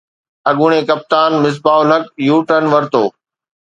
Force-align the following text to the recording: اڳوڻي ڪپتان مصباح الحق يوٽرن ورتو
اڳوڻي 0.49 0.79
ڪپتان 0.89 1.31
مصباح 1.43 1.77
الحق 1.83 2.05
يوٽرن 2.27 2.65
ورتو 2.73 3.03